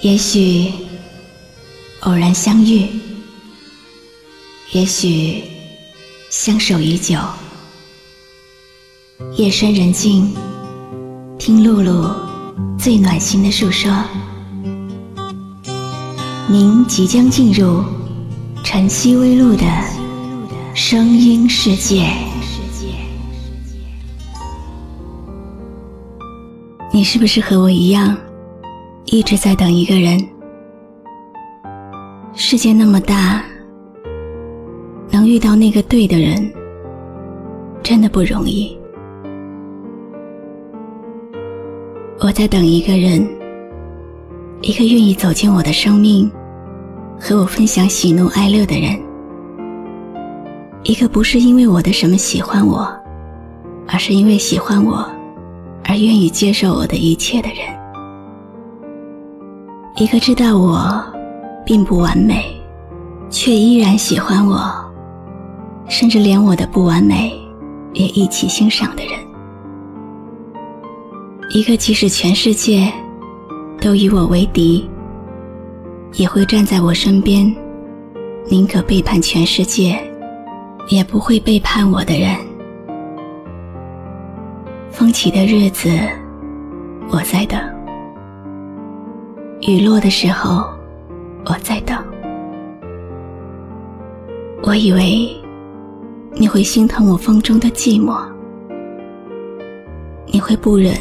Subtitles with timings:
[0.00, 0.72] 也许
[2.00, 2.88] 偶然相遇，
[4.70, 5.42] 也许
[6.30, 7.18] 相守已久。
[9.36, 10.32] 夜深人静，
[11.36, 12.14] 听露露
[12.78, 13.92] 最暖心的诉说。
[16.46, 17.82] 您即将进入
[18.62, 19.66] 晨曦微露的
[20.74, 22.08] 声音世界。
[26.92, 28.16] 你是不是和我一样？
[29.10, 30.18] 一直在等一个人。
[32.34, 33.42] 世界那么大，
[35.10, 36.52] 能遇到那个对的人，
[37.82, 38.78] 真的不容易。
[42.20, 43.26] 我在等一个人，
[44.60, 46.30] 一个愿意走进我的生命，
[47.18, 49.00] 和我分享喜怒哀乐的人，
[50.82, 52.86] 一个不是因为我的什么喜欢我，
[53.86, 55.08] 而是因为喜欢我
[55.84, 57.77] 而愿意接受我的一切的人。
[60.00, 61.04] 一个知道我
[61.66, 62.44] 并不完美，
[63.30, 64.72] 却依然喜欢我，
[65.88, 67.36] 甚至连我的不完美
[67.94, 69.14] 也一起欣赏的人。
[71.50, 72.92] 一个即使全世界
[73.80, 74.88] 都与我为敌，
[76.12, 77.52] 也会站在我身边，
[78.46, 79.98] 宁可背叛全世界，
[80.90, 82.36] 也不会背叛我的人。
[84.92, 85.90] 风起的日子，
[87.10, 87.77] 我在等。
[89.60, 90.64] 雨落的时候，
[91.44, 91.98] 我在等。
[94.62, 95.28] 我以为
[96.34, 98.24] 你会心疼我风中的寂寞，
[100.26, 100.94] 你会不忍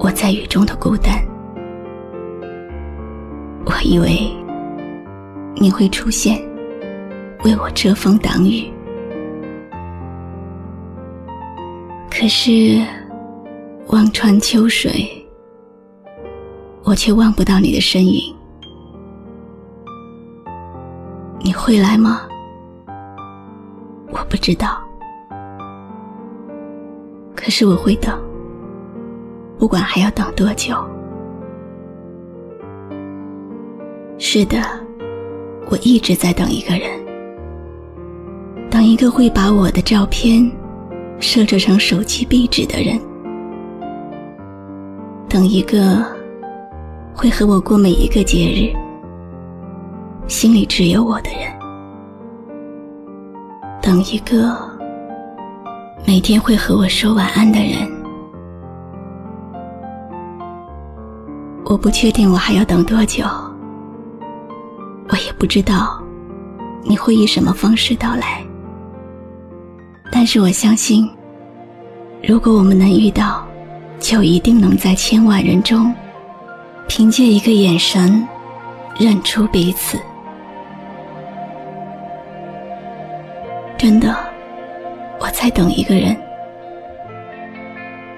[0.00, 1.14] 我在雨中的孤单。
[3.66, 4.28] 我以为
[5.54, 6.42] 你会出现，
[7.44, 8.68] 为我遮风挡雨。
[12.10, 12.84] 可是
[13.86, 15.19] 望穿秋水。
[16.90, 18.34] 我却望不到你的身影，
[21.38, 22.22] 你会来吗？
[24.10, 24.76] 我不知道，
[27.36, 28.20] 可是我会等，
[29.56, 30.74] 不管还要等多久。
[34.18, 34.58] 是的，
[35.70, 36.90] 我一直在等一个人，
[38.68, 40.50] 等一个会把我的照片
[41.20, 43.00] 设置成手机壁纸的人，
[45.28, 46.18] 等一个。
[47.14, 48.72] 会和我过每一个节日，
[50.26, 51.50] 心里只有我的人。
[53.82, 54.56] 等一个
[56.06, 57.88] 每天会和我说晚安的人。
[61.64, 63.24] 我不确定我还要等多久，
[65.08, 66.02] 我也不知道
[66.82, 68.42] 你会以什么方式到来。
[70.10, 71.08] 但是我相信，
[72.22, 73.46] 如果我们能遇到，
[73.98, 75.94] 就一定能在千万人中。
[76.92, 78.26] 凭借一个眼神，
[78.98, 79.96] 认出彼此。
[83.78, 84.12] 真的，
[85.20, 86.20] 我在等一个人，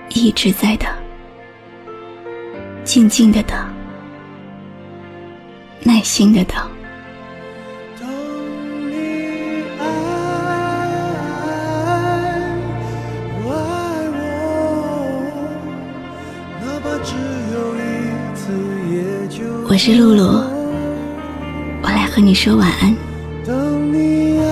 [0.09, 0.89] 一直在等，
[2.83, 3.59] 静静的等，
[5.83, 6.57] 耐心的等。
[19.73, 20.45] 我是露露，
[21.83, 22.95] 我来和你说晚安。
[23.43, 24.45] 等你爱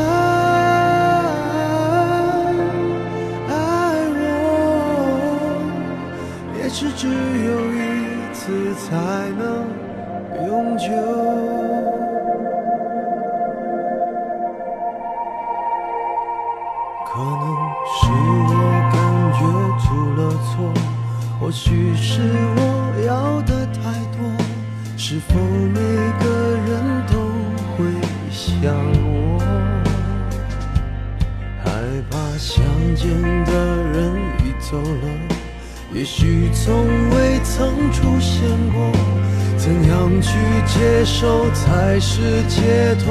[3.47, 3.53] 爱
[4.16, 4.19] 我，
[6.62, 7.12] 也许只有
[7.70, 7.78] 一
[8.32, 8.97] 次才
[9.36, 9.69] 能
[10.48, 10.88] 永久。
[17.04, 17.44] 可能
[17.92, 18.08] 是
[18.48, 18.50] 我
[18.91, 18.97] 感
[19.37, 19.38] 觉
[19.84, 19.84] 出
[20.16, 20.72] 了错，
[21.38, 22.08] 或许是
[22.56, 22.58] 我
[23.06, 24.09] 要的太多。
[25.03, 25.81] 是否每
[26.21, 26.28] 个
[26.69, 27.15] 人都
[27.75, 27.87] 会
[28.31, 28.71] 想
[29.03, 29.41] 我？
[31.65, 31.71] 害
[32.11, 32.62] 怕相
[32.94, 33.09] 见
[33.47, 33.50] 的
[33.94, 34.12] 人
[34.44, 35.09] 已走了，
[35.94, 38.93] 也许从未曾出现过。
[39.56, 40.37] 怎样去
[40.67, 43.11] 接受才是解脱？